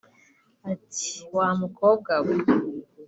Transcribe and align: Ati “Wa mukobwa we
Ati 0.73 1.09
“Wa 1.35 1.47
mukobwa 1.59 2.13
we 2.25 2.35